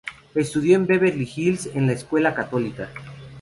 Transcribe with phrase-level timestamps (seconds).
[0.33, 2.89] Estudió en Beverly Hills en una escuela católica.